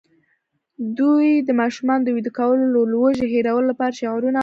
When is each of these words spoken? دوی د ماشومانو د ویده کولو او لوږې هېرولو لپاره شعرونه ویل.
دوی 0.99 1.27
د 1.47 1.49
ماشومانو 1.61 2.03
د 2.05 2.09
ویده 2.15 2.31
کولو 2.39 2.77
او 2.81 2.85
لوږې 2.93 3.25
هېرولو 3.33 3.69
لپاره 3.71 3.97
شعرونه 4.01 4.37
ویل. 4.39 4.39